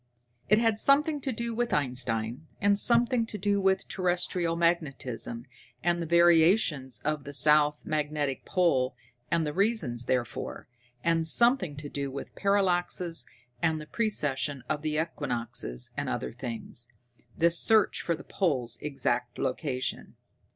[0.49, 5.45] It had something to do with Einstein, and something to do with terrestrial magnetism,
[5.83, 8.95] and the variations of the south magnetic pole,
[9.29, 10.67] and the reason therefore,
[11.03, 13.27] and something to do with parallaxes
[13.61, 16.91] and the precession of the equinoxes and other things,
[17.37, 20.15] this search for the pole's exact location.